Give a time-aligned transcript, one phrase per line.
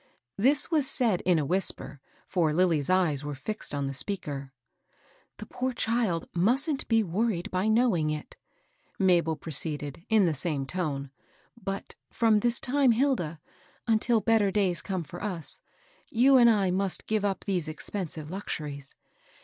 [0.35, 4.51] This was said in a whisper, for Lilly's eyes were fixed on the speaker.
[5.37, 8.35] The poor child mustn't be wor ried by knowing it,"
[8.97, 11.11] Mabel proceeded, in the same tone,"
[11.69, 13.39] but, from this time, Hilda,
[13.85, 15.59] until better days come for us,
[16.09, 18.95] you and I must give up these expen sive luxuries.